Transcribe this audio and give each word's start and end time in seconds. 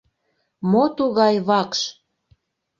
Мо 0.71 0.83
тугай 0.97 1.35
вакш? 1.47 1.81